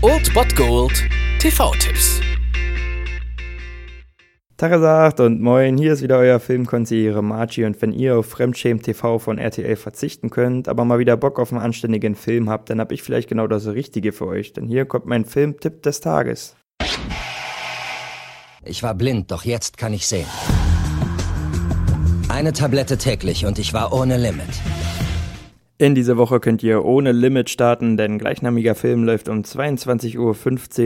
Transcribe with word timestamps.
Old 0.00 0.32
Bot 0.32 0.56
Gold 0.56 1.04
TV-Tipps. 1.40 2.22
Tagesagt 4.56 5.20
und 5.20 5.42
moin, 5.42 5.76
hier 5.76 5.92
ist 5.92 6.00
wieder 6.00 6.16
euer 6.16 6.40
Filmkonsigliere 6.40 7.22
Margie 7.22 7.66
und 7.66 7.80
wenn 7.82 7.92
ihr 7.92 8.16
auf 8.16 8.30
Fremdschämen 8.30 8.82
TV 8.82 9.18
von 9.18 9.36
RTL 9.36 9.76
verzichten 9.76 10.30
könnt, 10.30 10.68
aber 10.68 10.86
mal 10.86 10.98
wieder 10.98 11.18
Bock 11.18 11.38
auf 11.38 11.52
einen 11.52 11.60
anständigen 11.60 12.14
Film 12.14 12.48
habt, 12.48 12.70
dann 12.70 12.80
hab 12.80 12.92
ich 12.92 13.02
vielleicht 13.02 13.28
genau 13.28 13.46
das 13.46 13.66
Richtige 13.66 14.12
für 14.12 14.26
euch, 14.26 14.54
denn 14.54 14.66
hier 14.66 14.86
kommt 14.86 15.04
mein 15.04 15.26
Filmtipp 15.26 15.82
des 15.82 16.00
Tages. 16.00 16.56
Ich 18.64 18.82
war 18.82 18.94
blind, 18.94 19.30
doch 19.32 19.44
jetzt 19.44 19.76
kann 19.76 19.92
ich 19.92 20.06
sehen. 20.06 20.26
Eine 22.30 22.54
Tablette 22.54 22.96
täglich 22.96 23.44
und 23.44 23.58
ich 23.58 23.74
war 23.74 23.92
ohne 23.92 24.16
Limit. 24.16 24.48
In 25.78 25.94
dieser 25.94 26.16
Woche 26.16 26.40
könnt 26.40 26.62
ihr 26.62 26.86
ohne 26.86 27.12
Limit 27.12 27.50
starten, 27.50 27.98
denn 27.98 28.18
gleichnamiger 28.18 28.74
Film 28.74 29.04
läuft 29.04 29.28
um 29.28 29.42
22.15 29.42 30.16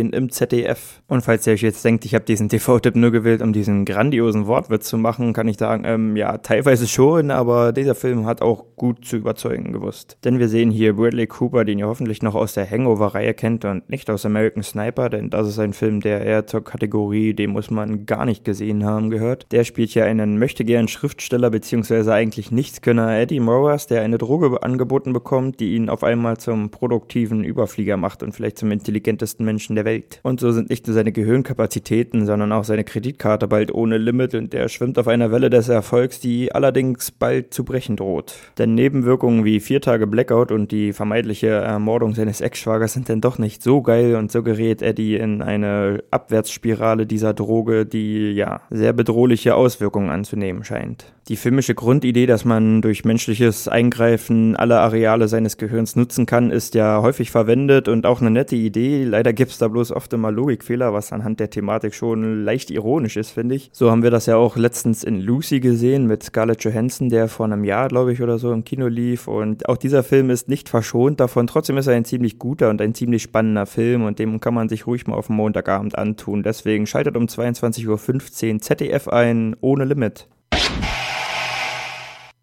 Uhr 0.06 0.14
im 0.14 0.30
ZDF. 0.30 1.00
Und 1.06 1.22
falls 1.22 1.46
ihr 1.46 1.52
euch 1.52 1.62
jetzt 1.62 1.84
denkt, 1.84 2.04
ich 2.04 2.16
habe 2.16 2.24
diesen 2.24 2.48
TV-Tipp 2.48 2.96
nur 2.96 3.12
gewählt, 3.12 3.40
um 3.40 3.52
diesen 3.52 3.84
grandiosen 3.84 4.48
Wortwitz 4.48 4.88
zu 4.88 4.98
machen, 4.98 5.32
kann 5.32 5.46
ich 5.46 5.58
sagen, 5.58 5.84
ähm, 5.86 6.16
ja, 6.16 6.38
teilweise 6.38 6.88
schon, 6.88 7.30
aber 7.30 7.70
dieser 7.72 7.94
Film 7.94 8.26
hat 8.26 8.42
auch 8.42 8.64
gut 8.74 9.04
zu 9.04 9.16
überzeugen 9.16 9.72
gewusst. 9.72 10.18
Denn 10.24 10.40
wir 10.40 10.48
sehen 10.48 10.72
hier 10.72 10.96
Bradley 10.96 11.28
Cooper, 11.28 11.64
den 11.64 11.78
ihr 11.78 11.86
hoffentlich 11.86 12.20
noch 12.20 12.34
aus 12.34 12.54
der 12.54 12.68
Hangover-Reihe 12.68 13.34
kennt 13.34 13.64
und 13.64 13.88
nicht 13.88 14.10
aus 14.10 14.26
American 14.26 14.64
Sniper, 14.64 15.08
denn 15.08 15.30
das 15.30 15.46
ist 15.46 15.60
ein 15.60 15.72
Film, 15.72 16.00
der 16.00 16.22
eher 16.22 16.48
zur 16.48 16.64
Kategorie, 16.64 17.32
den 17.32 17.50
muss 17.50 17.70
man 17.70 18.06
gar 18.06 18.24
nicht 18.24 18.44
gesehen 18.44 18.84
haben, 18.84 19.10
gehört. 19.10 19.46
Der 19.52 19.62
spielt 19.62 19.94
ja 19.94 20.04
einen 20.04 20.36
möchtegern 20.40 20.88
Schriftsteller 20.88 21.50
bzw. 21.50 22.10
eigentlich 22.10 22.50
Nichtskönner 22.50 23.16
Eddie 23.16 23.38
Morris, 23.38 23.86
der 23.86 24.02
eine 24.02 24.18
Droge 24.18 24.60
angeboten 24.60 24.79
angeboten 24.80 25.12
bekommt, 25.12 25.60
die 25.60 25.74
ihn 25.74 25.90
auf 25.90 26.02
einmal 26.02 26.38
zum 26.38 26.70
produktiven 26.70 27.44
Überflieger 27.44 27.98
macht 27.98 28.22
und 28.22 28.32
vielleicht 28.32 28.56
zum 28.56 28.70
intelligentesten 28.70 29.44
Menschen 29.44 29.76
der 29.76 29.84
Welt. 29.84 30.20
Und 30.22 30.40
so 30.40 30.52
sind 30.52 30.70
nicht 30.70 30.86
nur 30.86 30.94
seine 30.94 31.12
Gehirnkapazitäten, 31.12 32.24
sondern 32.24 32.50
auch 32.52 32.64
seine 32.64 32.82
Kreditkarte 32.82 33.46
bald 33.46 33.74
ohne 33.74 33.98
Limit 33.98 34.34
und 34.34 34.54
er 34.54 34.70
schwimmt 34.70 34.98
auf 34.98 35.06
einer 35.06 35.30
Welle 35.30 35.50
des 35.50 35.68
Erfolgs, 35.68 36.18
die 36.18 36.52
allerdings 36.52 37.10
bald 37.10 37.52
zu 37.52 37.62
brechen 37.62 37.96
droht. 37.96 38.36
Denn 38.56 38.74
Nebenwirkungen 38.74 39.44
wie 39.44 39.60
vier 39.60 39.82
Tage 39.82 40.06
Blackout 40.06 40.50
und 40.50 40.72
die 40.72 40.94
vermeintliche 40.94 41.48
Ermordung 41.48 42.14
seines 42.14 42.40
Ex-Schwagers 42.40 42.94
sind 42.94 43.10
dann 43.10 43.20
doch 43.20 43.36
nicht 43.36 43.62
so 43.62 43.82
geil 43.82 44.14
und 44.14 44.32
so 44.32 44.42
gerät 44.42 44.80
Eddie 44.80 45.16
in 45.16 45.42
eine 45.42 46.02
Abwärtsspirale 46.10 47.06
dieser 47.06 47.34
Droge, 47.34 47.84
die 47.84 48.32
ja 48.32 48.62
sehr 48.70 48.94
bedrohliche 48.94 49.54
Auswirkungen 49.54 50.08
anzunehmen 50.08 50.64
scheint. 50.64 51.12
Die 51.28 51.36
filmische 51.36 51.76
Grundidee, 51.76 52.26
dass 52.26 52.44
man 52.44 52.82
durch 52.82 53.04
menschliches 53.04 53.68
Eingreifen 53.68 54.56
alle 54.56 54.69
Areale 54.78 55.26
seines 55.26 55.56
Gehirns 55.56 55.96
nutzen 55.96 56.24
kann, 56.24 56.50
ist 56.50 56.76
ja 56.76 57.02
häufig 57.02 57.32
verwendet 57.32 57.88
und 57.88 58.06
auch 58.06 58.20
eine 58.20 58.30
nette 58.30 58.54
Idee. 58.54 59.02
Leider 59.02 59.32
gibt 59.32 59.50
es 59.50 59.58
da 59.58 59.66
bloß 59.66 59.90
oft 59.90 60.12
immer 60.12 60.30
Logikfehler, 60.30 60.92
was 60.92 61.12
anhand 61.12 61.40
der 61.40 61.50
Thematik 61.50 61.94
schon 61.94 62.44
leicht 62.44 62.70
ironisch 62.70 63.16
ist, 63.16 63.30
finde 63.30 63.56
ich. 63.56 63.70
So 63.72 63.90
haben 63.90 64.02
wir 64.02 64.10
das 64.10 64.26
ja 64.26 64.36
auch 64.36 64.56
letztens 64.56 65.02
in 65.02 65.20
Lucy 65.20 65.60
gesehen 65.60 66.06
mit 66.06 66.22
Scarlett 66.22 66.62
Johansson, 66.62 67.08
der 67.08 67.26
vor 67.28 67.46
einem 67.46 67.64
Jahr, 67.64 67.88
glaube 67.88 68.12
ich, 68.12 68.22
oder 68.22 68.38
so 68.38 68.52
im 68.52 68.64
Kino 68.64 68.86
lief. 68.86 69.26
Und 69.26 69.68
auch 69.68 69.76
dieser 69.76 70.02
Film 70.02 70.30
ist 70.30 70.48
nicht 70.48 70.68
verschont 70.68 71.20
davon. 71.20 71.46
Trotzdem 71.46 71.76
ist 71.76 71.88
er 71.88 71.94
ein 71.94 72.04
ziemlich 72.04 72.38
guter 72.38 72.70
und 72.70 72.80
ein 72.80 72.94
ziemlich 72.94 73.22
spannender 73.22 73.66
Film 73.66 74.04
und 74.04 74.18
dem 74.18 74.40
kann 74.40 74.54
man 74.54 74.68
sich 74.68 74.86
ruhig 74.86 75.06
mal 75.06 75.16
auf 75.16 75.26
dem 75.26 75.36
Montagabend 75.36 75.98
antun. 75.98 76.42
Deswegen 76.42 76.86
schaltet 76.86 77.16
um 77.16 77.26
22.15 77.26 78.54
Uhr 78.54 78.60
ZDF 78.60 79.08
ein, 79.08 79.56
ohne 79.60 79.84
Limit. 79.84 80.29